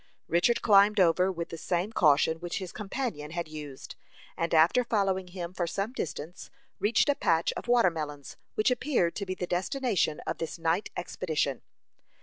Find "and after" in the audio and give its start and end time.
4.35-4.83